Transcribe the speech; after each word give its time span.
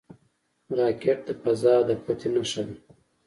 راکټ 0.77 1.17
د 1.27 1.29
فضا 1.41 1.75
د 1.87 1.89
فتح 2.03 2.29
نښه 2.33 2.61
ده 2.67 2.75